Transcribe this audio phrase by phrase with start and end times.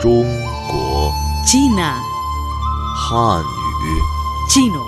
[0.00, 0.24] 中
[0.68, 1.12] 国
[1.46, 1.94] China,
[2.96, 4.00] 汉语
[4.48, 4.82] chino,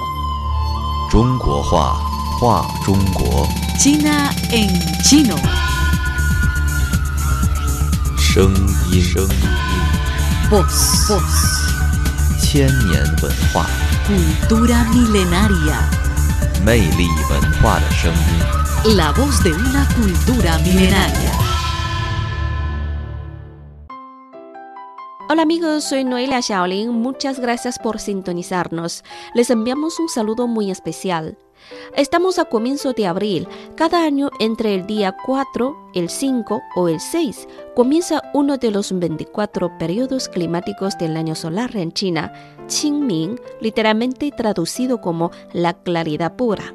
[1.10, 1.96] 中国话
[2.40, 3.46] 话中国
[3.78, 4.68] China en
[5.02, 5.36] chino.
[8.18, 8.54] 声
[8.90, 9.30] 音声音
[10.50, 11.20] Voz, voz,
[12.40, 13.66] 千年文化
[14.06, 15.76] cultura milenaria.
[16.64, 18.96] 魅力文化的声音。
[18.96, 21.45] La voz de una cultura milenaria.
[25.29, 26.89] Hola amigos, soy Noelia Shaolin.
[26.89, 29.03] Muchas gracias por sintonizarnos.
[29.33, 31.37] Les enviamos un saludo muy especial.
[31.97, 33.45] Estamos a comienzo de abril.
[33.75, 37.45] Cada año entre el día 4, el 5 o el 6
[37.75, 42.31] comienza uno de los 24 periodos climáticos del año solar en China,
[42.69, 46.73] Qingming, literalmente traducido como la claridad pura.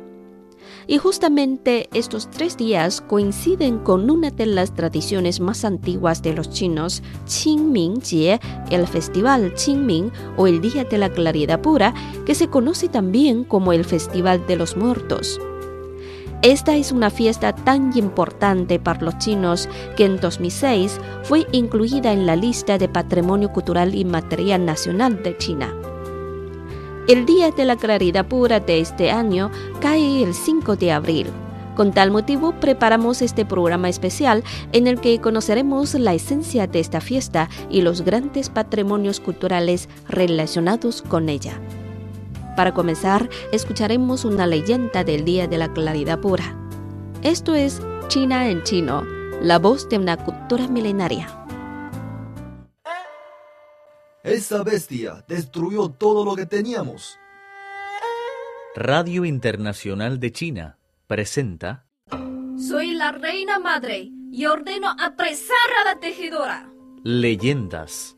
[0.86, 6.50] Y justamente estos tres días coinciden con una de las tradiciones más antiguas de los
[6.50, 11.94] chinos, Qingmingjie, el festival Qingming o el Día de la Claridad Pura,
[12.26, 15.40] que se conoce también como el Festival de los Muertos.
[16.42, 22.26] Esta es una fiesta tan importante para los chinos que en 2006 fue incluida en
[22.26, 25.72] la lista de Patrimonio Cultural Inmaterial Nacional de China.
[27.08, 29.50] El Día de la Claridad Pura de este año
[29.80, 31.26] cae el 5 de abril.
[31.74, 37.00] Con tal motivo preparamos este programa especial en el que conoceremos la esencia de esta
[37.00, 41.60] fiesta y los grandes patrimonios culturales relacionados con ella.
[42.56, 46.56] Para comenzar, escucharemos una leyenda del Día de la Claridad Pura.
[47.22, 49.02] Esto es China en chino,
[49.40, 51.41] la voz de una cultura milenaria.
[54.24, 57.18] Esa bestia destruyó todo lo que teníamos.
[58.76, 60.78] Radio Internacional de China
[61.08, 61.86] presenta
[62.56, 66.70] Soy la reina madre y ordeno apresar a la tejedora.
[67.02, 68.16] Leyendas,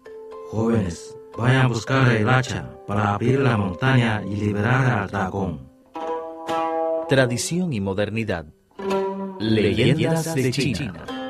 [0.51, 5.71] Jóvenes, vayan a buscar el hacha para abrir la montaña y liberar al dragón.
[7.09, 8.45] tradición y modernidad.
[9.41, 11.24] Leyendas de China.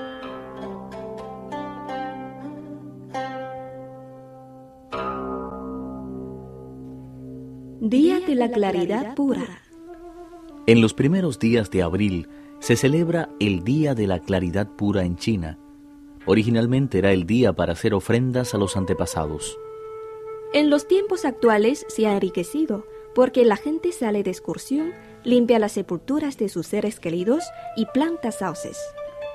[7.87, 9.61] Día de la Claridad Pura.
[10.67, 12.29] En los primeros días de abril
[12.59, 15.59] se celebra el Día de la Claridad Pura en China.
[16.25, 19.59] Originalmente era el día para hacer ofrendas a los antepasados.
[20.55, 25.73] En los tiempos actuales se ha enriquecido porque la gente sale de excursión, limpia las
[25.73, 27.45] sepulturas de sus seres queridos
[27.77, 28.79] y planta sauces.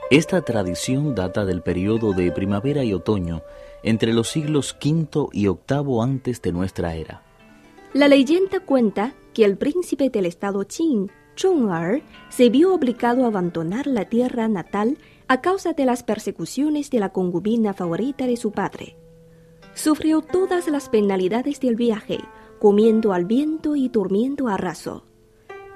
[0.10, 3.44] Esta tradición data del periodo de primavera y otoño
[3.84, 7.29] entre los siglos V y VIII antes de nuestra era.
[7.94, 13.88] La leyenda cuenta que el príncipe del estado Qin, Zhong'er, se vio obligado a abandonar
[13.88, 18.96] la tierra natal a causa de las persecuciones de la concubina favorita de su padre.
[19.74, 22.20] Sufrió todas las penalidades del viaje,
[22.60, 25.04] comiendo al viento y durmiendo a raso.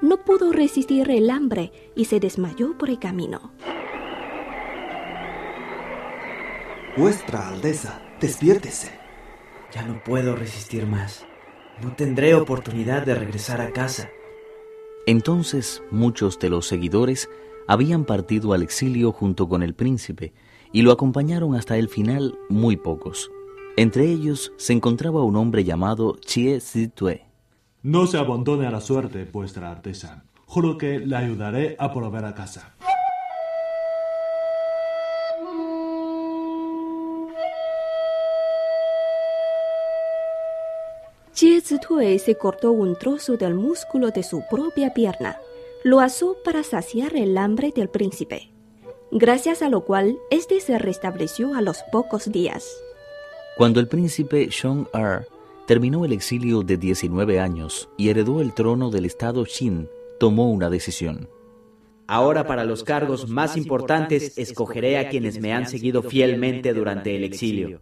[0.00, 3.52] No pudo resistir el hambre y se desmayó por el camino.
[6.96, 8.92] Vuestra Alteza, despiértese.
[9.72, 11.26] Ya no puedo resistir más.
[11.82, 14.08] No tendré oportunidad de regresar a casa.
[15.06, 17.28] Entonces muchos de los seguidores
[17.66, 20.32] habían partido al exilio junto con el príncipe
[20.72, 23.30] y lo acompañaron hasta el final muy pocos.
[23.76, 27.26] Entre ellos se encontraba un hombre llamado Chie Zitue.
[27.82, 30.24] No se abandone a la suerte, vuestra artesa.
[30.46, 32.74] Juro que le ayudaré a volver a casa.
[41.34, 41.60] Jie
[42.20, 45.36] se cortó un trozo del músculo de su propia pierna.
[45.82, 48.52] Lo asó para saciar el hambre del príncipe,
[49.10, 52.64] gracias a lo cual éste se restableció a los pocos días.
[53.56, 55.26] Cuando el príncipe Shong-er
[55.66, 59.88] terminó el exilio de 19 años y heredó el trono del estado Qin,
[60.20, 61.28] tomó una decisión.
[62.06, 67.24] Ahora para los cargos más importantes escogeré a quienes me han seguido fielmente durante el
[67.24, 67.80] exilio.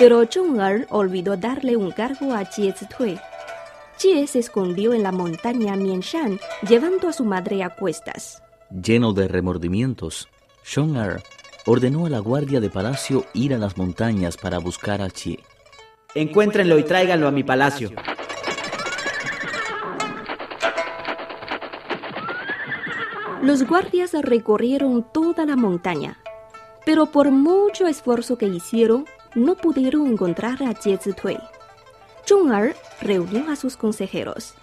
[0.00, 3.20] Pero Zhong'er olvidó darle un cargo a Jie Zitue.
[3.98, 8.42] Jie se escondió en la montaña Mianshan, llevando a su madre a cuestas.
[8.70, 10.26] Lleno de remordimientos,
[10.64, 11.22] Shong-er
[11.66, 15.40] ordenó a la guardia de palacio ir a las montañas para buscar a Chie.
[16.14, 17.90] Encuéntrenlo y tráiganlo a mi palacio.
[23.42, 26.16] Los guardias recorrieron toda la montaña,
[26.86, 29.04] pero por mucho esfuerzo que hicieron,
[29.34, 31.38] no pudieron encontrar a Jie Zitui.
[32.26, 34.54] Zhong Er reunió a sus consejeros.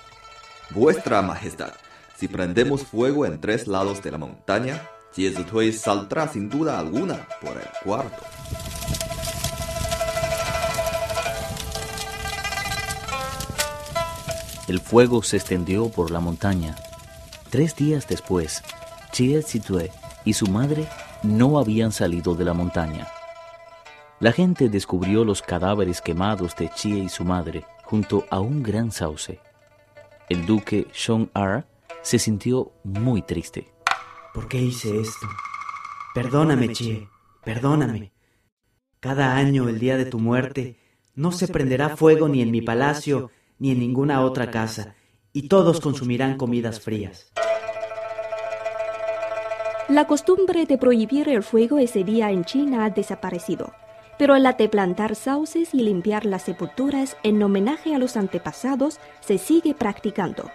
[0.72, 1.74] Vuestra Majestad,
[2.16, 4.81] si prendemos fuego en tres lados de la montaña,
[5.14, 8.24] Jie Zitui saldrá sin duda alguna por el cuarto.
[14.68, 16.75] El fuego se extendió por la montaña.
[17.50, 18.62] Tres días después,
[19.13, 19.92] Chie Zitue
[20.25, 20.88] y su madre
[21.24, 23.08] no habían salido de la montaña.
[24.19, 28.92] La gente descubrió los cadáveres quemados de Chie y su madre junto a un gran
[28.92, 29.40] sauce.
[30.28, 31.68] El duque Shong Ar
[32.02, 33.72] se sintió muy triste.
[34.34, 35.28] ¿Por qué hice esto?
[36.16, 37.08] Perdóname, Chie,
[37.44, 38.12] perdóname.
[39.00, 40.80] Cada año, el día de tu muerte,
[41.13, 43.30] no se prenderá fuego ni en mi palacio
[43.60, 44.96] ni en ninguna otra casa,
[45.31, 47.31] y todos consumirán comidas frías.
[49.90, 53.74] La costumbre de prohibir el fuego ese día en China ha desaparecido,
[54.18, 59.38] pero la de plantar sauces y limpiar las sepulturas en homenaje a los antepasados se
[59.38, 60.52] sigue practicando.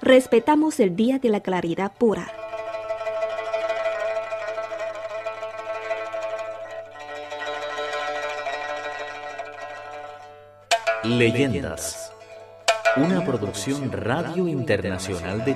[0.00, 2.30] Respetamos el Día de la Claridad Pura.
[11.04, 12.12] Leyendas.
[12.96, 15.54] Una producción Radio Internacional de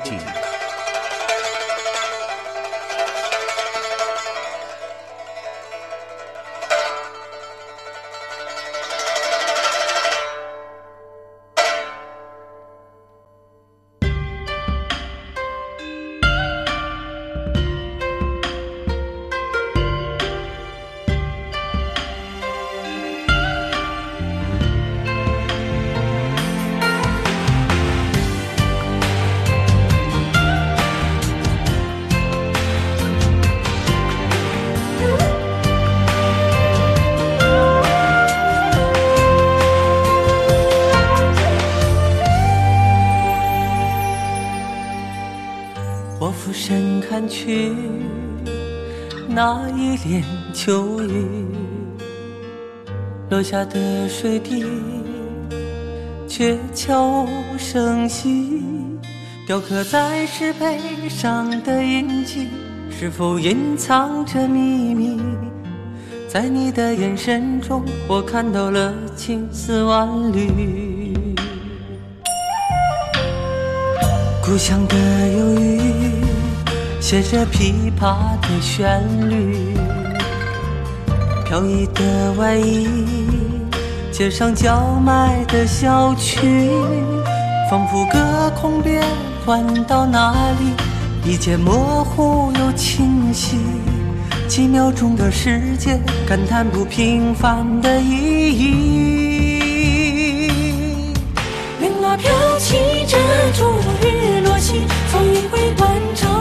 [53.43, 54.65] 下的水滴，
[56.29, 57.29] 却悄无
[57.59, 58.63] 声息，
[59.47, 60.79] 雕刻在石碑
[61.09, 62.49] 上的印记，
[62.91, 65.21] 是否隐藏着秘密？
[66.29, 71.35] 在你的眼神中，我看到了青丝万缕。
[74.45, 74.97] 故乡的
[75.29, 75.81] 忧郁，
[77.01, 79.77] 写着琵琶的旋律。
[81.53, 82.89] 飘逸的外衣，
[84.11, 86.71] 街上叫卖的小曲，
[87.71, 89.05] 仿佛隔空变
[89.45, 93.59] 换到哪里，一切模糊又清晰。
[94.49, 98.09] 几秒钟的世界，感叹不平凡的意
[98.59, 99.61] 义。
[101.83, 103.19] 绫罗飘起，遮
[103.53, 106.32] 住日落西，风一回断肠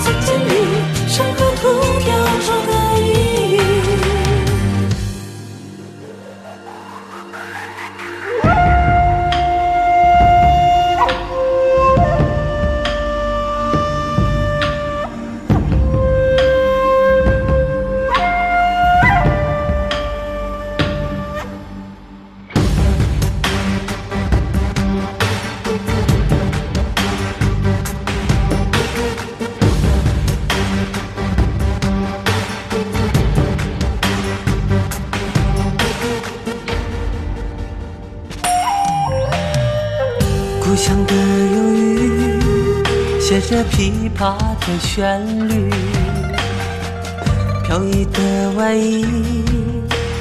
[0.00, 2.63] 曾经与山河同飘。
[43.54, 45.70] 着琵琶的旋律，
[47.62, 49.06] 飘逸的外衣，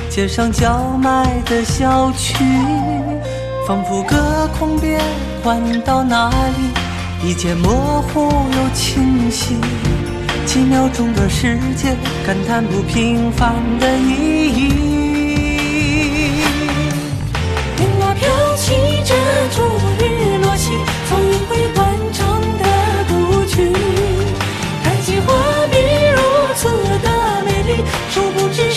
[0.07, 2.45] 街上叫卖的小曲，
[3.67, 5.01] 仿佛隔空变
[5.43, 9.57] 换到哪里，一切模糊又清晰。
[10.45, 14.69] 几秒钟的时间，感叹不平凡的意义。
[17.79, 19.15] 云儿飘起，遮
[19.55, 19.63] 住
[19.97, 20.69] 日落西，
[21.09, 21.17] 总
[21.49, 21.83] 会断。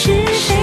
[0.07, 0.56] 是谁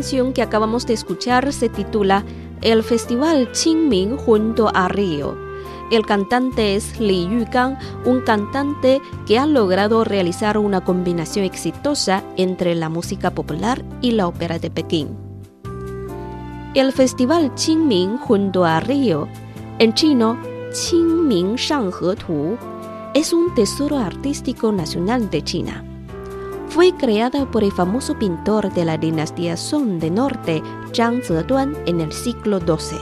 [0.00, 2.24] canción que acabamos de escuchar se titula
[2.62, 5.36] El Festival Qingming junto a Río.
[5.90, 7.76] El cantante es Li Yugang,
[8.06, 14.26] un cantante que ha logrado realizar una combinación exitosa entre la música popular y la
[14.26, 15.18] ópera de Pekín.
[16.72, 19.28] El Festival Qingming junto a Río,
[19.78, 20.38] en chino
[20.72, 22.56] Qingming Shanghe Tu,
[23.12, 25.89] es un tesoro artístico nacional de China.
[26.70, 30.62] Fue creada por el famoso pintor de la dinastía Song de Norte,
[30.92, 33.00] Zhang Zeduan, en el siglo XII.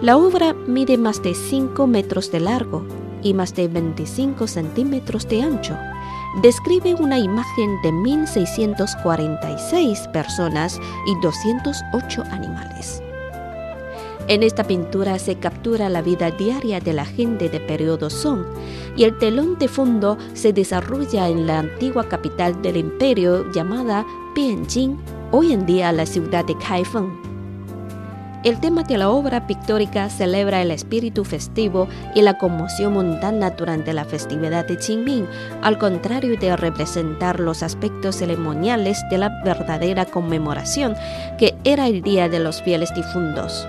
[0.00, 2.86] La obra mide más de 5 metros de largo
[3.22, 5.76] y más de 25 centímetros de ancho.
[6.40, 13.03] Describe una imagen de 1.646 personas y 208 animales.
[14.26, 18.44] En esta pintura se captura la vida diaria de la gente de periodo Song
[18.96, 24.98] y el telón de fondo se desarrolla en la antigua capital del imperio llamada Bianjing,
[25.30, 27.12] hoy en día la ciudad de Kaifeng.
[28.44, 33.92] El tema de la obra pictórica celebra el espíritu festivo y la conmoción mundana durante
[33.92, 35.26] la festividad de Qingming,
[35.62, 40.94] al contrario de representar los aspectos ceremoniales de la verdadera conmemoración,
[41.38, 43.66] que era el Día de los Fieles Difuntos.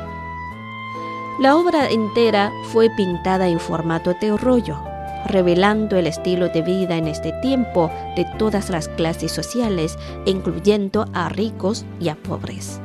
[1.37, 4.77] La obra entera fue pintada en formato de rollo,
[5.25, 11.27] revelando el estilo de vida en este tiempo de todas las clases sociales, incluyendo a
[11.27, 12.79] ricos y a pobres.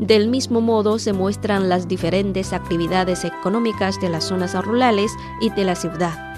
[0.00, 5.64] Del mismo modo se muestran las diferentes actividades económicas de las zonas rurales y de
[5.64, 6.34] la ciudad.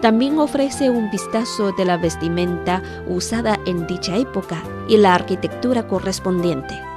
[0.00, 6.89] También ofrece un vistazo de la vestimenta usada en dicha época y la arquitectura correspondiente.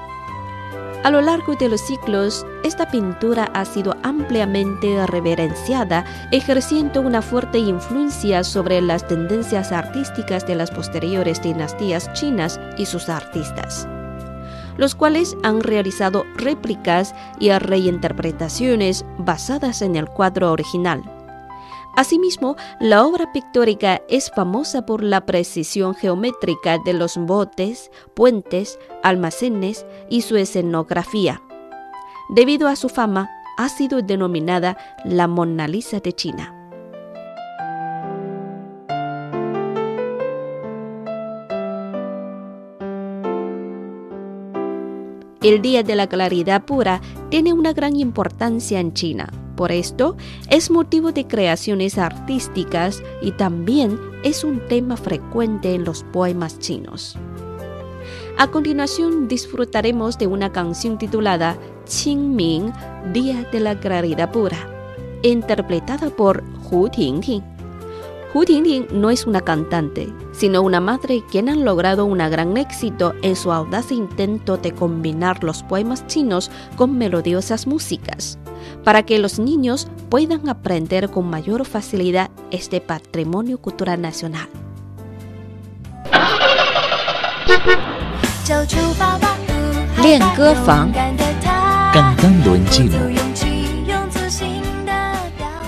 [1.03, 7.57] A lo largo de los siglos, esta pintura ha sido ampliamente reverenciada, ejerciendo una fuerte
[7.57, 13.85] influencia sobre las tendencias artísticas de las posteriores dinastías chinas y sus artistas,
[14.77, 21.03] los cuales han realizado réplicas y reinterpretaciones basadas en el cuadro original.
[21.95, 29.85] Asimismo, la obra pictórica es famosa por la precisión geométrica de los botes, puentes, almacenes
[30.09, 31.41] y su escenografía.
[32.29, 36.62] Debido a su fama, ha sido denominada la Mona Lisa de China.
[45.43, 49.29] El Día de la Claridad Pura tiene una gran importancia en China.
[49.57, 50.15] Por esto,
[50.49, 57.17] es motivo de creaciones artísticas y también es un tema frecuente en los poemas chinos.
[58.37, 62.71] A continuación disfrutaremos de una canción titulada Qingming,
[63.11, 64.57] Día de la Claridad Pura,
[65.23, 67.52] interpretada por Hu Tingting.
[68.33, 73.13] Hu Tingting no es una cantante, sino una madre quien ha logrado un gran éxito
[73.21, 78.39] en su audaz intento de combinar los poemas chinos con melodiosas músicas,
[78.83, 84.49] para que los niños puedan aprender con mayor facilidad este patrimonio cultural nacional.
[91.93, 93.52] Cantando en chino.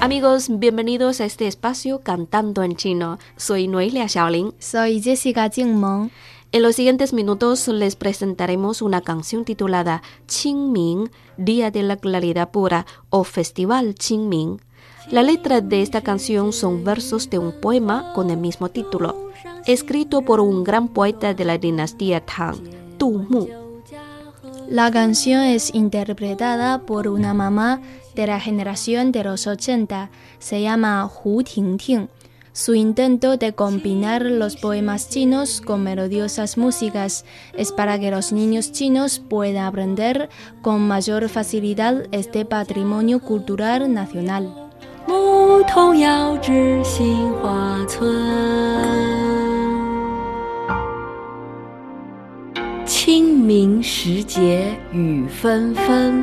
[0.05, 3.17] Amigos, bienvenidos a este espacio Cantando en Chino.
[3.37, 4.53] Soy Noelia Xiaolin.
[4.59, 6.11] Soy Jessica Jingmeng.
[6.51, 12.85] En los siguientes minutos les presentaremos una canción titulada Qingming, Día de la Claridad Pura
[13.09, 14.61] o Festival Qingming.
[15.09, 19.31] La letra de esta canción son versos de un poema con el mismo título,
[19.65, 22.57] escrito por un gran poeta de la dinastía Tang,
[22.99, 23.47] Tu Mu.
[24.69, 27.81] La canción es interpretada por una mamá
[28.14, 30.10] de la generación de los 80.
[30.38, 32.08] Se llama Hu Tingting.
[32.52, 38.72] Su intento de combinar los poemas chinos con melodiosas músicas es para que los niños
[38.72, 40.28] chinos puedan aprender
[40.60, 44.52] con mayor facilidad este patrimonio cultural nacional.
[45.06, 48.06] 牧童遥指杏花村，
[52.84, 56.22] 清明时节雨纷纷，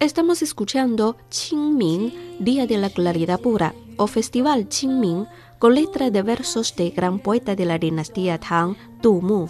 [0.00, 5.26] Estamos escuchando Qingming, Día de la Claridad Pura, o Festival Qingming,
[5.58, 9.46] con letra de versos de gran poeta de la dinastía Tang, Tu Mu.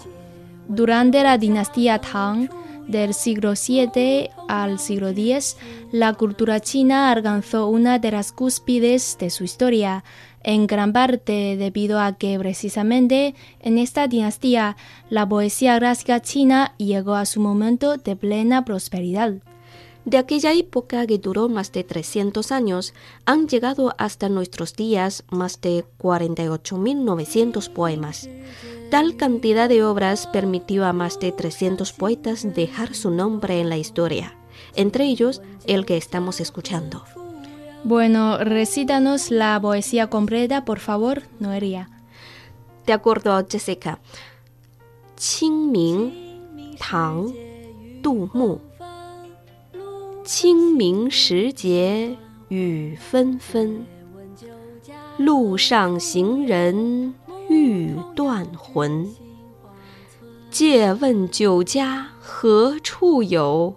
[0.66, 2.50] Durante la dinastía Tang,
[2.88, 5.57] del siglo VII al siglo X,
[5.92, 10.02] la cultura china alcanzó una de las cúspides de su historia,
[10.42, 14.76] en gran parte debido a que precisamente en esta dinastía
[15.11, 19.35] la poesía clásica china llegó a su momento de plena prosperidad.
[20.04, 22.95] De aquella época que duró más de 300 años,
[23.26, 28.28] han llegado hasta nuestros días más de 48.900 poemas.
[28.90, 33.76] Tal cantidad de obras permitió a más de 300 poetas dejar su nombre en la
[33.76, 34.37] historia,
[34.75, 37.04] entre ellos el que estamos escuchando.
[37.85, 41.88] Bueno, recítanos la poesía completa, por favor, Noelia.
[42.87, 44.00] De acuerdo, Jessica.
[45.16, 47.33] Qingming, Tang,
[48.02, 48.70] Du Mu.
[50.25, 52.17] 清明时节
[52.49, 53.87] 雨纷纷，
[55.17, 57.15] 路上行人
[57.49, 59.09] 欲断魂。
[60.50, 63.77] 借问酒家何处有？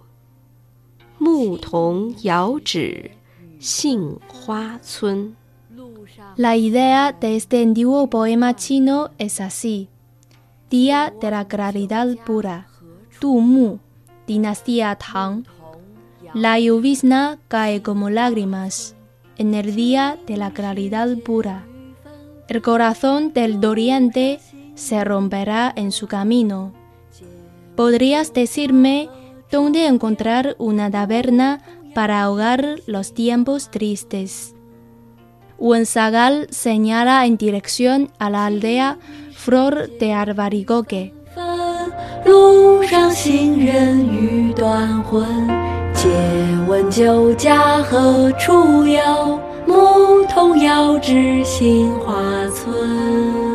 [1.18, 3.10] 牧童遥指
[3.58, 5.34] 杏花村。
[6.36, 9.88] La idea de este antiguo poema chino es así.
[10.70, 12.66] Día de la claridad pura.
[13.20, 13.78] Tu Mu,
[14.26, 15.44] dinastía Tang.
[16.34, 18.96] La llovizna cae como lágrimas
[19.36, 21.64] en el día de la claridad pura.
[22.48, 24.40] El corazón del doriente
[24.74, 26.72] se romperá en su camino.
[27.76, 29.08] ¿Podrías decirme
[29.52, 31.60] dónde encontrar una taberna
[31.94, 34.56] para ahogar los tiempos tristes?
[35.56, 38.98] Huenzagal señala en dirección a la aldea
[39.32, 41.14] Flor de Arbarigoque.
[46.04, 46.10] 借
[46.68, 49.40] 问酒家何处有？
[49.66, 52.14] 牧童遥指杏花
[52.48, 53.53] 村。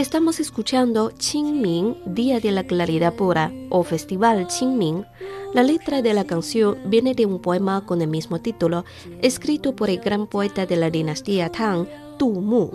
[0.00, 5.04] Estamos escuchando Qingming, Día de la Claridad Pura o Festival Qingming.
[5.52, 8.86] La letra de la canción viene de un poema con el mismo título,
[9.20, 11.86] escrito por el gran poeta de la dinastía Tang,
[12.18, 12.70] Tu Mu.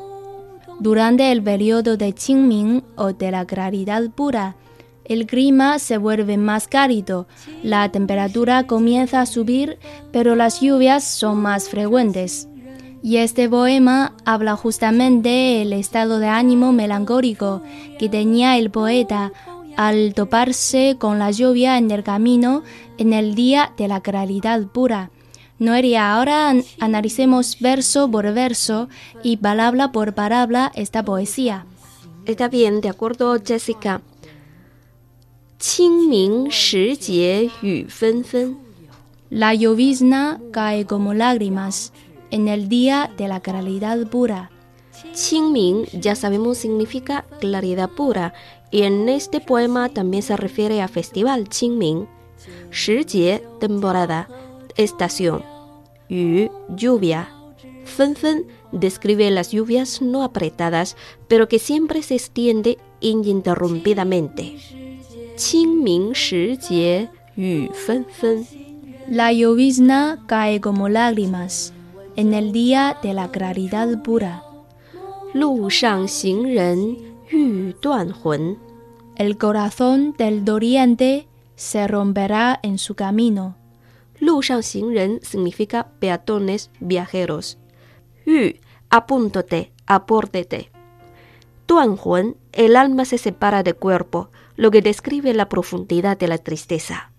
[0.79, 4.55] Durante el periodo de Qingming o de la claridad pura,
[5.03, 7.25] el clima se vuelve más cálido,
[7.63, 9.79] la temperatura comienza a subir,
[10.11, 12.47] pero las lluvias son más frecuentes.
[13.02, 17.62] Y este poema habla justamente del estado de ánimo melancólico
[17.98, 19.33] que tenía el poeta
[19.76, 22.62] al toparse con la lluvia en el camino
[22.98, 25.11] en el día de la claridad pura.
[25.59, 28.88] Noelia, ahora an- analicemos verso por verso
[29.22, 31.64] y palabra por palabra esta poesía.
[32.26, 34.02] Está bien, de acuerdo, Jessica.
[35.59, 38.56] 清明时节雨纷纷，
[39.30, 41.92] La llovizna cae como lágrimas
[42.36, 44.52] en el día de la claridad pura.
[45.13, 48.34] Qingming ya sabemos significa claridad pura
[48.71, 52.10] y en este poema también se refiere a festival Qingming.
[52.71, 54.28] Shijie, temporada,
[54.76, 55.43] estación.
[56.10, 57.30] Yu, lluvia.
[57.86, 58.15] Fen
[58.74, 60.98] describe las lluvias no apretadas,
[61.30, 64.58] pero que siempre se extiende ininterrumpidamente.
[65.38, 68.06] Qingming Shijie, Yu Fen
[69.08, 71.74] La llovizna cae como lágrimas
[72.16, 74.42] en el día de la claridad pura.
[75.33, 76.96] 路上行人
[77.30, 78.56] 欲断魂。
[79.16, 83.54] El corazón del doriente se romperá en su camino.
[84.18, 87.59] 路上行人 significa peatones, viajeros.
[88.26, 88.54] Yu,
[88.90, 90.70] apúntate, apórtate.
[91.66, 96.38] Tuan Huan, el alma se separa del cuerpo, lo que describe la profundidad de la
[96.38, 97.12] tristeza.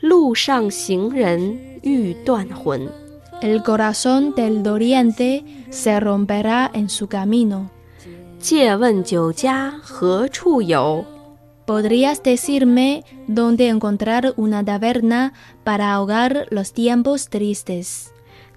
[0.00, 3.01] Lu shang xing ren yu duan hun.
[3.42, 7.70] El corazón del doriente se romperá en su camino.
[8.40, 11.04] 借问酒家何处有？
[11.66, 15.32] ¿Podrías decirme dónde encontrar una taberna
[15.64, 18.12] para ahogar los tiempos tristes?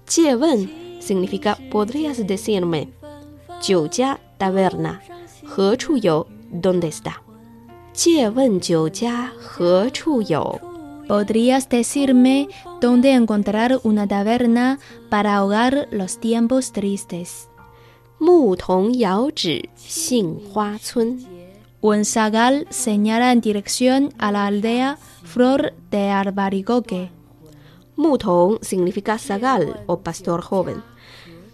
[0.05, 0.69] 借问
[0.99, 2.89] significa podrías decirme.
[3.59, 4.99] 酒家 taberna.
[5.45, 7.13] 何处有 dónde está?
[7.93, 10.59] 借问酒家何处有？
[11.08, 12.48] ¿Podrías decirme
[12.80, 17.48] dónde encontrar una taberna para ahogar los tiempos tristes?
[18.18, 21.24] Mu Tong Yao Zhi, Xing Hua Cun.
[21.80, 27.10] Un sagal señala en dirección a la aldea Flor de Albaricoque.
[27.94, 30.82] Mu Tong significa sagal o pastor joven.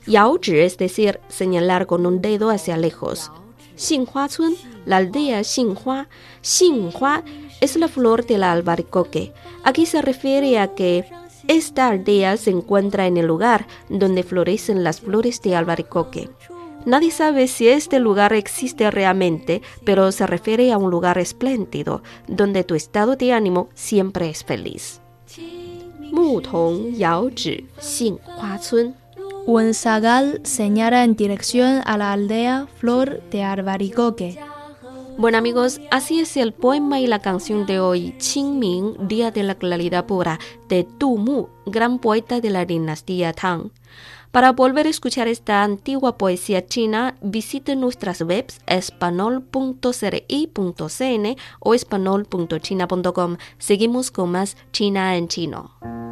[0.07, 3.31] Yao Zhi es decir, señalar con un dedo hacia lejos.
[3.77, 4.55] Xing Hua Cun,
[4.87, 6.09] la aldea Xinhua.
[6.41, 7.23] Xinhua
[7.63, 9.33] es la flor del albaricoque.
[9.63, 11.07] Aquí se refiere a que
[11.47, 16.29] esta aldea se encuentra en el lugar donde florecen las flores de albaricoque.
[16.85, 22.65] Nadie sabe si este lugar existe realmente, pero se refiere a un lugar espléndido, donde
[22.65, 25.01] tu estado de ánimo siempre es feliz.
[29.47, 34.39] Un zagal señala en dirección a la aldea Flor de Albaricoque.
[35.23, 39.55] Bueno amigos, así es el poema y la canción de hoy, Qingming, Día de la
[39.55, 43.71] Claridad Pura, de Tu Mu, gran poeta de la dinastía Tang.
[44.33, 49.47] Para volver a escuchar esta antigua poesía china, visite nuestras webs espanol.cri.cn
[51.61, 53.37] o espanol.china.com.
[53.59, 56.12] Seguimos con más China en chino.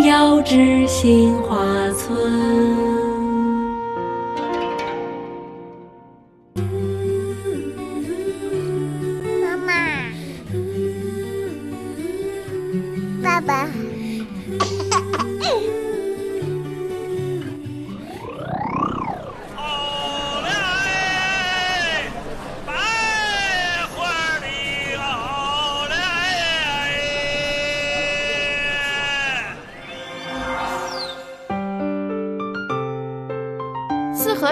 [0.00, 2.81] 遥指杏花村。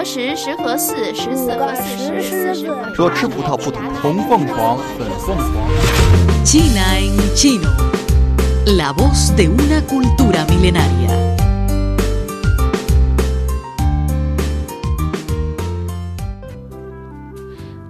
[0.00, 2.94] 合十，十合四，十四合四，十四十合。
[2.94, 6.46] 说吃葡萄不吐红凤凰，粉凤凰。
[6.46, 7.68] China en chino.
[8.64, 11.14] La voz de una cultura milenaria.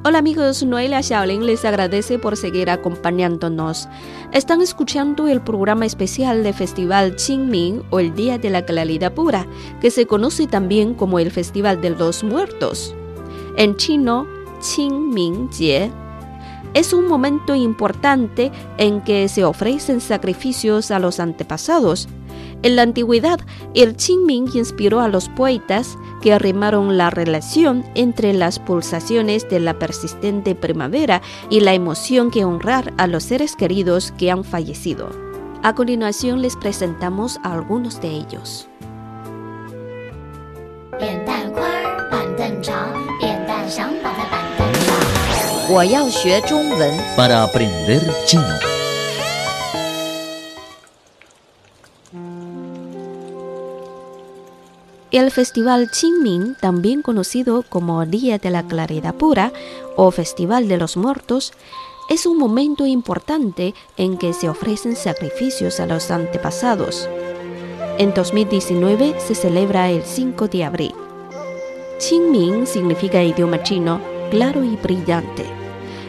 [0.03, 3.89] Hola amigos, Noelia Shaolin les agradece por seguir acompañándonos.
[4.32, 9.46] Están escuchando el programa especial de Festival Qingming o el Día de la Claridad Pura,
[9.82, 12.96] que se conoce también como el Festival de los Muertos.
[13.58, 14.26] En chino,
[14.62, 15.92] Qingmingjie.
[16.74, 22.08] Es un momento importante en que se ofrecen sacrificios a los antepasados.
[22.64, 23.40] En la antigüedad,
[23.74, 29.80] el Qingming inspiró a los poetas que arrimaron la relación entre las pulsaciones de la
[29.80, 35.10] persistente primavera y la emoción que honrar a los seres queridos que han fallecido.
[35.64, 38.68] A continuación les presentamos a algunos de ellos.
[47.16, 48.71] Para aprender chino.
[55.12, 59.52] El Festival Qingming, también conocido como Día de la Claridad Pura
[59.98, 61.52] o Festival de los Muertos,
[62.10, 67.10] es un momento importante en que se ofrecen sacrificios a los antepasados.
[67.98, 70.96] En 2019 se celebra el 5 de abril.
[72.00, 75.44] Qingming significa idioma chino claro y brillante.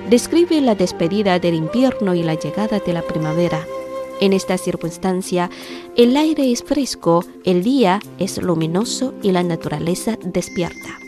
[0.08, 3.66] Describe la despedida del invierno y la llegada de la primavera.
[4.20, 5.51] En esta circunstancia,
[5.96, 10.98] el aire es fresco, el día es luminoso y la naturaleza despierta.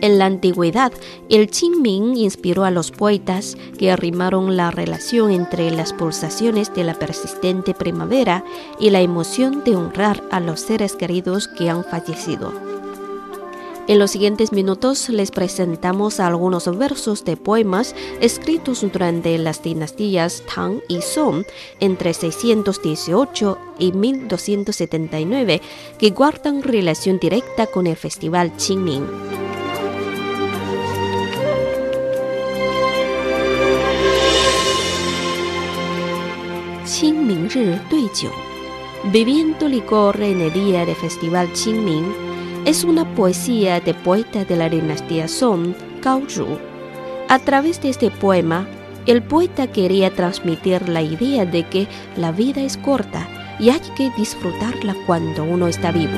[0.00, 0.92] En la antigüedad,
[1.30, 6.94] el Qingming inspiró a los poetas que arrimaron la relación entre las pulsaciones de la
[6.94, 8.44] persistente primavera
[8.78, 12.52] y la emoción de honrar a los seres queridos que han fallecido.
[13.86, 20.80] En los siguientes minutos les presentamos algunos versos de poemas escritos durante las dinastías Tang
[20.88, 21.44] y Song
[21.80, 25.60] entre 618 y 1279
[25.98, 29.06] que guardan relación directa con el festival Qingming.
[36.86, 37.48] Qingming
[39.12, 42.33] Bebiendo licor en el día del festival Qingming
[42.65, 46.57] es una poesía de poeta de la dinastía Song, Gao Zhu.
[47.27, 48.67] A través de este poema,
[49.05, 53.27] el poeta quería transmitir la idea de que la vida es corta
[53.59, 56.17] y hay que disfrutarla cuando uno está vivo.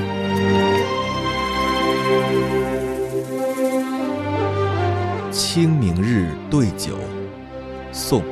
[5.32, 6.97] Qingming 日对酒，
[7.91, 8.24] 宋，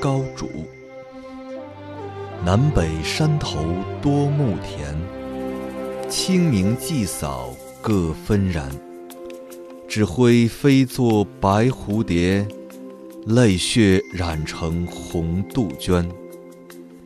[0.00, 0.48] 高祖。
[2.44, 3.64] 南北山头
[4.00, 4.94] 多木田，
[6.08, 7.49] 清明祭扫
[7.81, 8.69] 各纷然。
[9.87, 12.47] 纸灰飞作白蝴蝶，
[13.25, 16.07] 泪血染成红杜鹃。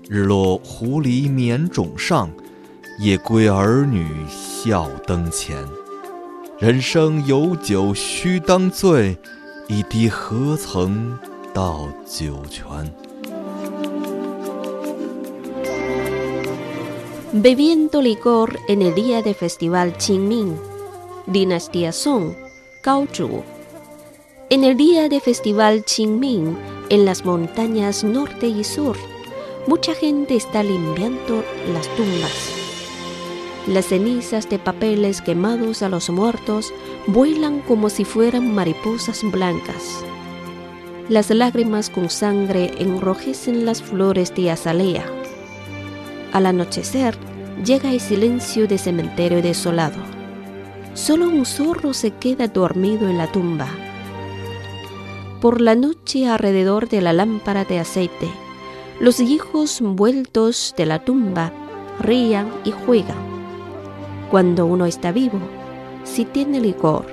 [0.08, 2.30] 日落狐狸眠冢上，
[3.00, 5.58] 夜归儿女笑灯前。
[6.60, 9.18] 人生有酒须当醉，
[9.68, 11.18] 一滴何曾
[11.54, 12.94] 到九泉。
[17.34, 20.56] Bebiendo licor en el día de festival Qingming,
[21.26, 22.34] dinastía Song,
[22.84, 23.44] Zhu.
[24.50, 26.56] En el día de festival Qingming,
[26.90, 28.96] en las montañas norte y sur,
[29.68, 32.52] mucha gente está limpiando las tumbas.
[33.68, 36.72] Las cenizas de papeles quemados a los muertos
[37.08, 40.04] vuelan como si fueran mariposas blancas.
[41.10, 45.06] Las lágrimas con sangre enrojecen las flores de azalea.
[46.36, 47.18] Al anochecer,
[47.64, 49.96] llega el silencio de cementerio desolado.
[50.94, 53.70] Solo un zorro se queda dormido en la tumba.
[55.40, 58.28] Por la noche alrededor de la lámpara de aceite,
[59.00, 61.54] los hijos vueltos de la tumba
[62.02, 63.16] rían y juegan.
[64.30, 65.40] Cuando uno está vivo,
[66.04, 67.06] si tiene licor,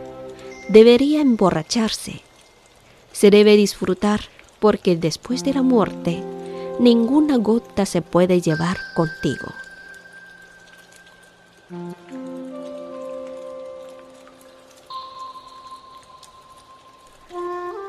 [0.69, 2.23] debería emborracharse.
[3.13, 4.23] Se debe disfrutar
[4.59, 6.25] porque después de la muerte,
[6.83, 9.53] ninguna gota se puede llevar contigo.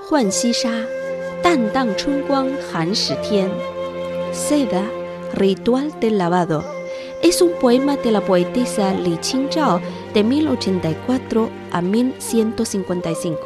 [0.08, 0.86] Juan Xisha,
[4.32, 4.84] Seda,
[5.34, 6.64] Ritual del Lavado,
[7.24, 9.82] es un poema de la poetisa Li Qingzhao
[10.14, 13.40] de 1084 a 1155.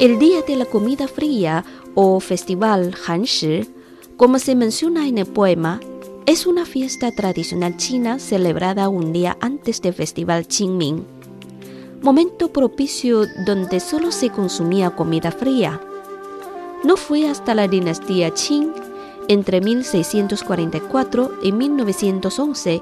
[0.00, 3.75] El día de la comida fría o festival Hanshi
[4.16, 5.80] como se menciona en el poema,
[6.24, 11.04] es una fiesta tradicional china celebrada un día antes del festival Qingming,
[12.02, 15.80] momento propicio donde solo se consumía comida fría.
[16.82, 18.72] No fue hasta la dinastía Qing,
[19.28, 22.80] entre 1644 y 1911,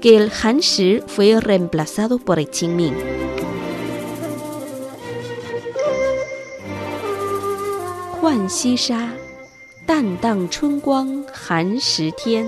[0.00, 2.96] que el Hanshi fue reemplazado por el Qingming.
[8.20, 9.21] Juan Xisha
[9.84, 12.46] 淡荡春光寒食天，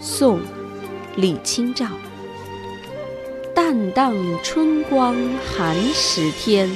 [0.00, 0.38] 宋·
[1.14, 1.86] 李清照。
[3.54, 6.70] 淡荡春光寒食天，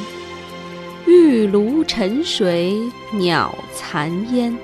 [1.07, 2.79] 玉炉沉水
[3.13, 4.55] 鸟残烟。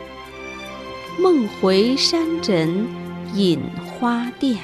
[1.18, 2.87] 梦回山枕
[3.35, 4.59] 隐花钿，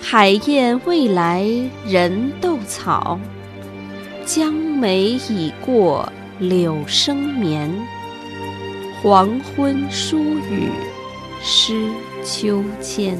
[0.00, 1.44] 海燕未来
[1.84, 3.18] 人斗草。
[4.24, 7.68] 江梅已过柳生眠。
[9.05, 10.71] 黄昏疏雨
[11.41, 11.73] 湿
[12.23, 13.17] 秋千。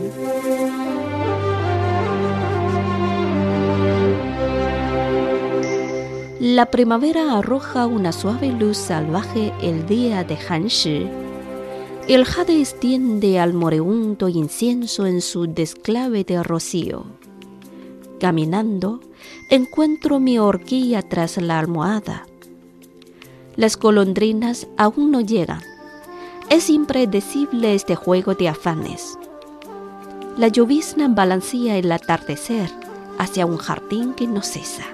[6.40, 11.08] La primavera arroja una suave luz salvaje el día de Hanshi.
[12.08, 17.06] El jade extiende al moreunto incienso en su desclave de rocío.
[18.20, 19.02] Caminando,
[19.50, 22.28] encuentro mi horquilla tras la almohada.
[23.56, 25.62] Las golondrinas aún no llegan
[26.49, 29.19] Es impredecible este juego de afanes.
[30.37, 32.71] La llovizna balancea el atardecer
[33.19, 34.85] hacia un jardín que no cesa.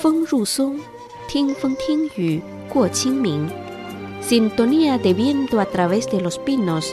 [0.00, 0.26] Feng
[1.54, 2.42] Feng Ting Yu,
[4.22, 6.92] Sintonía de viento a través de los pinos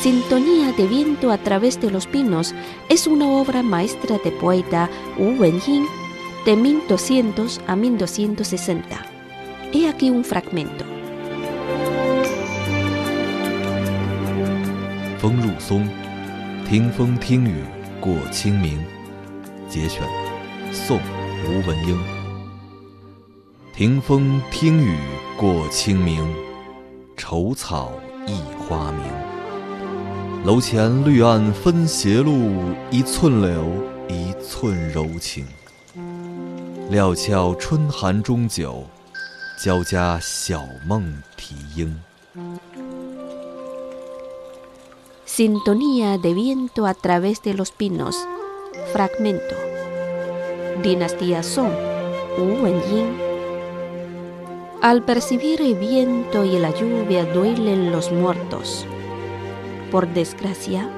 [0.00, 2.54] Sintonía de viento a través de los pinos
[2.88, 5.86] es una obra maestra de poeta Wu Wenjing
[6.46, 8.96] de 1200 a 1260.
[9.72, 10.84] He aquí un fragmento.
[30.47, 32.51] 楼前绿岸分斜路，
[32.91, 33.63] 一寸柳，
[34.09, 35.45] 一寸柔情。
[36.89, 38.83] 料峭春寒终久，
[39.63, 41.95] 交加小梦啼莺。
[45.25, 48.15] Sintonía de viento a través de los pinos.
[48.91, 49.55] Fragmento.
[50.83, 51.71] Dinastía Song.
[52.37, 53.17] Wu Wenjing.
[54.81, 58.85] Al percibir el viento y la lluvia duelen los muertos.
[59.90, 60.90] Por desgracia,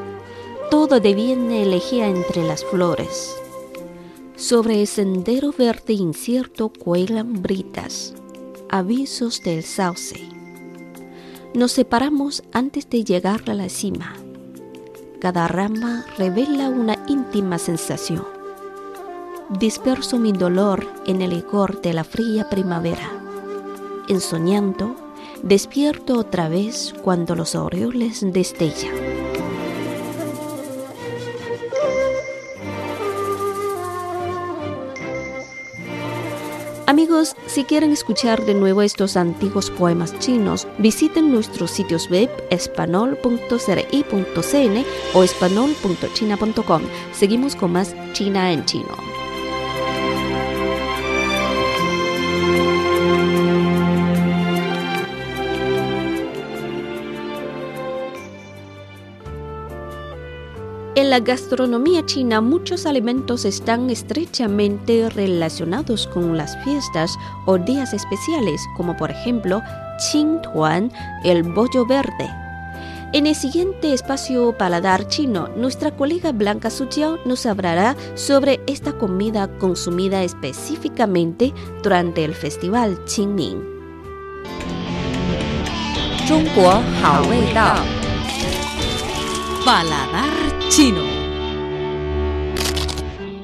[0.70, 3.36] todo deviene elegía entre las flores.
[4.36, 8.14] Sobre el sendero verde incierto cuelan britas,
[8.68, 10.28] avisos del sauce.
[11.54, 14.14] Nos separamos antes de llegar a la cima.
[15.20, 18.24] Cada rama revela una íntima sensación.
[19.58, 23.10] Disperso mi dolor en el licor de la fría primavera.
[24.08, 24.96] Ensoñando,
[25.42, 29.10] despierto otra vez cuando los aureoles destellan.
[36.90, 44.84] Amigos, si quieren escuchar de nuevo estos antiguos poemas chinos, visiten nuestros sitios web espanol.cri.cn
[45.14, 46.82] o espanol.china.com.
[47.12, 49.09] Seguimos con más China en chino.
[61.09, 68.61] En la gastronomía china muchos alimentos están estrechamente relacionados con las fiestas o días especiales,
[68.77, 69.61] como por ejemplo
[70.11, 70.91] Qingtuan,
[71.23, 72.29] el bollo verde.
[73.13, 79.47] En el siguiente espacio Paladar Chino, nuestra colega Blanca Sujiao nos hablará sobre esta comida
[79.57, 83.75] consumida específicamente durante el festival Qingming.
[86.27, 87.98] 中国好味道。
[89.72, 91.00] Paladar chino.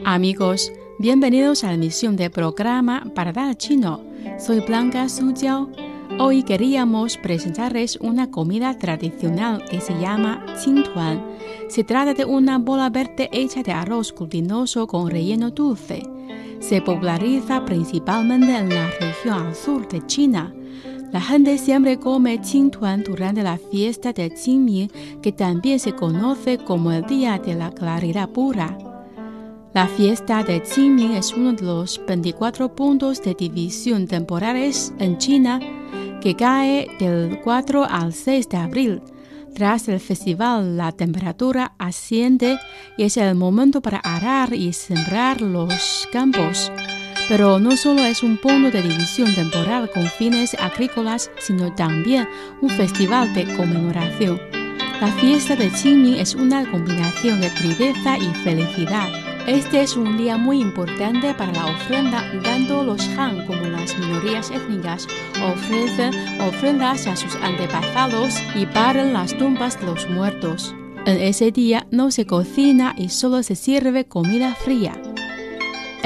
[0.04, 4.02] Amigos, bienvenidos a la emisión del programa Paladar Chino.
[4.36, 5.70] Soy Blanca Sujiao.
[6.18, 11.24] Hoy queríamos presentarles una comida tradicional que se llama Qingtuan.
[11.68, 16.02] Se trata de una bola verde hecha de arroz glutinoso con relleno dulce.
[16.58, 20.52] Se populariza principalmente en la región sur de China.
[21.16, 24.90] La gente siempre come Qingtuan durante la fiesta de Qingming,
[25.22, 28.76] que también se conoce como el Día de la Claridad Pura.
[29.72, 35.58] La fiesta de Qingming es uno de los 24 puntos de división temporales en China
[36.20, 39.02] que cae del 4 al 6 de abril.
[39.54, 42.58] Tras el festival, la temperatura asciende
[42.98, 46.70] y es el momento para arar y sembrar los campos.
[47.28, 52.28] Pero no solo es un punto de división temporal con fines agrícolas, sino también
[52.60, 54.40] un festival de conmemoración.
[55.00, 59.08] La fiesta de Qingming es una combinación de tristeza y felicidad.
[59.46, 64.50] Este es un día muy importante para la ofrenda, tanto los Han como las minorías
[64.50, 65.06] étnicas
[65.44, 70.74] ofrecen ofrendas a sus antepasados y paran las tumbas de los muertos.
[71.04, 74.94] En ese día no se cocina y solo se sirve comida fría.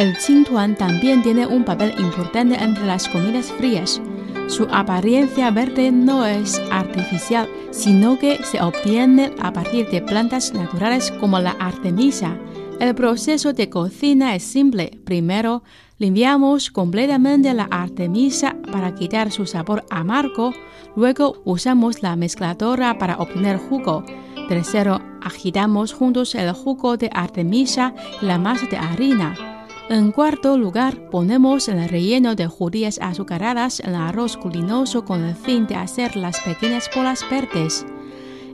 [0.00, 4.00] El Qingtuan también tiene un papel importante entre las comidas frías.
[4.46, 11.10] Su apariencia verde no es artificial, sino que se obtiene a partir de plantas naturales
[11.20, 12.38] como la artemisa.
[12.78, 14.98] El proceso de cocina es simple.
[15.04, 15.64] Primero,
[15.98, 20.54] limpiamos completamente la artemisa para quitar su sabor amargo.
[20.96, 24.06] Luego, usamos la mezcladora para obtener jugo.
[24.48, 29.59] Tercero, agitamos juntos el jugo de artemisa y la masa de harina.
[29.90, 35.66] En cuarto lugar, ponemos el relleno de judías azucaradas en arroz glutinoso con el fin
[35.66, 37.84] de hacer las pequeñas bolas verdes.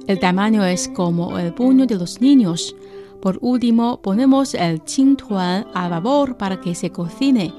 [0.07, 2.75] El tamaño es como el puño de los niños.
[3.21, 7.53] Por último, ponemos el qingtuan al vapor para que se cocine.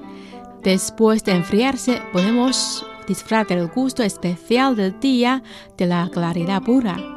[0.63, 5.43] Después de enfriarse, podemos disfrutar del gusto especial del día
[5.77, 7.16] de la claridad pura.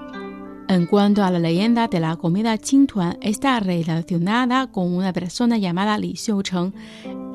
[0.70, 5.98] En cuanto a la leyenda de la comida qingtuan, está relacionada con una persona llamada
[5.98, 6.72] Li Xiucheng.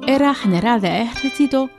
[0.08, 1.70] Era general de ejército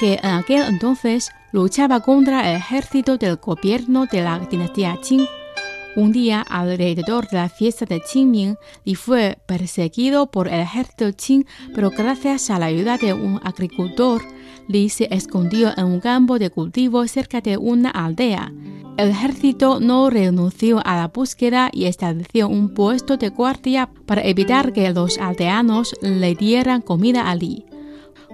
[0.00, 5.26] que en aquel entonces luchaba contra el ejército del gobierno de la dinastía Qing.
[5.96, 8.56] Un día, alrededor de la fiesta de Qingming,
[8.86, 11.44] Li fue perseguido por el ejército Qing,
[11.74, 14.22] pero gracias a la ayuda de un agricultor,
[14.68, 18.52] Li se escondió en un campo de cultivo cerca de una aldea.
[18.96, 24.72] El ejército no renunció a la búsqueda y estableció un puesto de guardia para evitar
[24.72, 27.64] que los aldeanos le dieran comida a Li.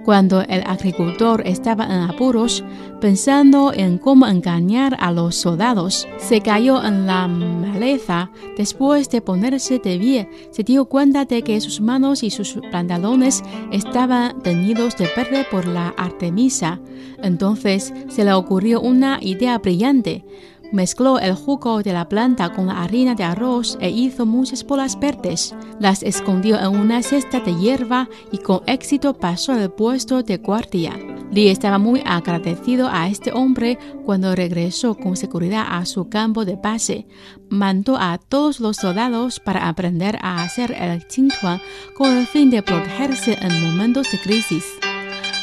[0.09, 2.63] Cuando el agricultor estaba en apuros,
[2.99, 8.31] pensando en cómo engañar a los soldados, se cayó en la maleza.
[8.57, 13.43] Después de ponerse de pie, se dio cuenta de que sus manos y sus pantalones
[13.71, 16.79] estaban teñidos de verde por la artemisa.
[17.21, 20.25] Entonces se le ocurrió una idea brillante.
[20.71, 24.99] Mezcló el jugo de la planta con la harina de arroz e hizo muchas bolas
[24.99, 25.55] verdes.
[25.79, 30.93] Las escondió en una cesta de hierba y con éxito pasó el puesto de guardia.
[31.31, 36.55] Li estaba muy agradecido a este hombre cuando regresó con seguridad a su campo de
[36.55, 37.07] base.
[37.49, 41.59] Mandó a todos los soldados para aprender a hacer el qingtuan
[41.95, 44.65] con el fin de protegerse en momentos de crisis.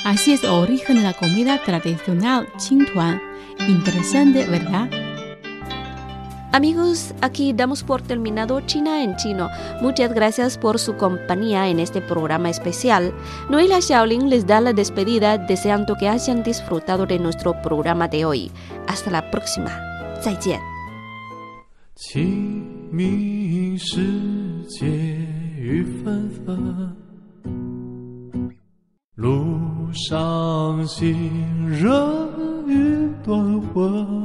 [0.05, 3.21] Así es el origen de la comida tradicional qingtuan.
[3.69, 5.06] Interesante, ¿verdad?
[6.56, 9.50] Amigos, aquí damos por terminado China en chino.
[9.82, 13.14] Muchas gracias por su compañía en este programa especial.
[13.50, 18.52] Noela Shaolin les da la despedida deseando que hayan disfrutado de nuestro programa de hoy.
[18.88, 19.72] Hasta la próxima.
[20.22, 20.60] 再见。
[21.96, 24.02] 清明时
[24.68, 26.96] 节雨纷纷，
[29.16, 31.90] 路上行人
[32.68, 34.25] 欲断魂。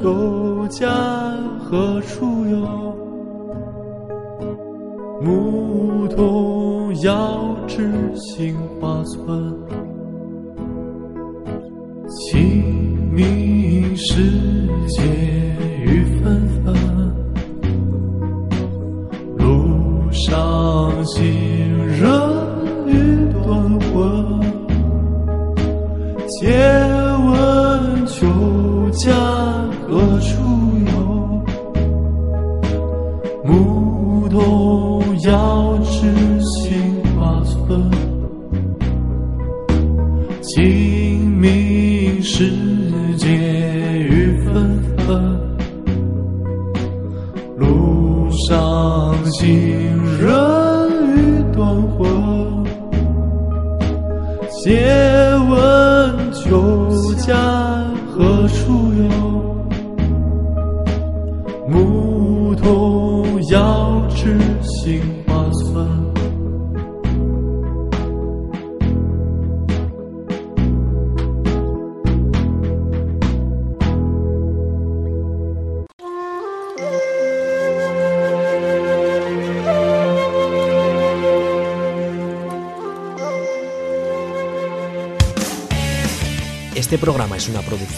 [0.00, 0.86] 酒家
[1.58, 2.58] 何处有？
[5.20, 9.57] 牧童遥指杏花村。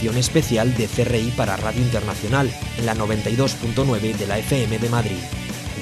[0.08, 5.18] Especial de CRI para Radio Internacional en la 92.9 de la FM de Madrid.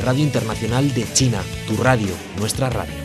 [0.05, 2.97] Radio Internacional de China, tu radio, nuestra radio.